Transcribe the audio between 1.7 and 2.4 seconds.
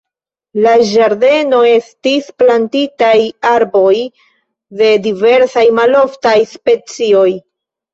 estis